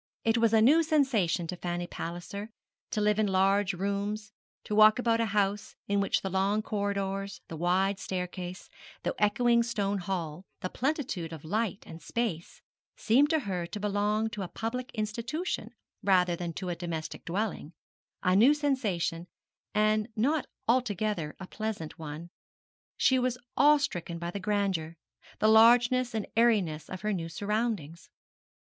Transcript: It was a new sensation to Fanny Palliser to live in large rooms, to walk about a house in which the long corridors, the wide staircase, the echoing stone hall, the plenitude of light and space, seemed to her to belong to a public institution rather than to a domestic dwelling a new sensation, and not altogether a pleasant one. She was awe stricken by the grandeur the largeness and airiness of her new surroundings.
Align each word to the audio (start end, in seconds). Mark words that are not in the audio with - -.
It 0.23 0.39
was 0.39 0.51
a 0.51 0.63
new 0.63 0.81
sensation 0.81 1.45
to 1.45 1.55
Fanny 1.55 1.85
Palliser 1.85 2.49
to 2.89 2.99
live 3.01 3.19
in 3.19 3.27
large 3.27 3.75
rooms, 3.75 4.31
to 4.63 4.73
walk 4.73 4.97
about 4.97 5.21
a 5.21 5.27
house 5.27 5.75
in 5.87 5.99
which 6.01 6.21
the 6.23 6.29
long 6.31 6.63
corridors, 6.63 7.39
the 7.49 7.55
wide 7.55 7.99
staircase, 7.99 8.67
the 9.03 9.13
echoing 9.19 9.61
stone 9.61 9.99
hall, 9.99 10.43
the 10.61 10.71
plenitude 10.71 11.31
of 11.31 11.45
light 11.45 11.83
and 11.85 12.01
space, 12.01 12.63
seemed 12.97 13.29
to 13.29 13.41
her 13.41 13.67
to 13.67 13.79
belong 13.79 14.27
to 14.31 14.41
a 14.41 14.47
public 14.47 14.89
institution 14.95 15.69
rather 16.01 16.35
than 16.35 16.51
to 16.53 16.69
a 16.69 16.75
domestic 16.75 17.23
dwelling 17.23 17.71
a 18.23 18.35
new 18.35 18.55
sensation, 18.55 19.27
and 19.75 20.07
not 20.15 20.47
altogether 20.67 21.35
a 21.39 21.45
pleasant 21.45 21.99
one. 21.99 22.31
She 22.97 23.19
was 23.19 23.37
awe 23.55 23.77
stricken 23.77 24.17
by 24.17 24.31
the 24.31 24.39
grandeur 24.39 24.97
the 25.37 25.47
largeness 25.47 26.15
and 26.15 26.25
airiness 26.35 26.89
of 26.89 27.01
her 27.01 27.13
new 27.13 27.29
surroundings. 27.29 28.09